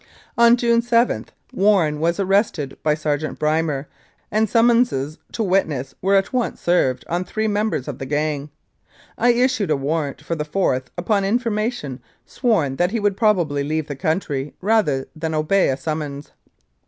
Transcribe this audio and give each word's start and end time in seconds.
On 0.35 0.57
June 0.57 0.81
7 0.81 1.27
Warren 1.53 1.99
was 1.99 2.19
arrested 2.19 2.75
by 2.81 2.95
Sergeant 2.95 3.37
Brymer, 3.37 3.85
and 4.31 4.49
summonses 4.49 5.19
to 5.33 5.43
wit 5.43 5.67
ness 5.67 5.93
were 6.01 6.15
at 6.15 6.33
once 6.33 6.59
served 6.59 7.05
on 7.07 7.23
three 7.23 7.47
members 7.47 7.87
of 7.87 7.99
the 7.99 8.07
gang. 8.07 8.49
I 9.15 9.29
issued 9.29 9.69
a 9.69 9.77
warrant 9.77 10.19
for 10.23 10.33
the 10.33 10.43
fourth 10.43 10.89
upon 10.97 11.23
information 11.23 12.01
sworn 12.25 12.77
that 12.77 12.89
he 12.89 12.99
would 12.99 13.15
probably 13.15 13.63
leave 13.63 13.85
the 13.87 13.95
country 13.95 14.55
rather 14.59 15.05
than 15.15 15.35
obey 15.35 15.69
a 15.69 15.77
summons. 15.77 16.31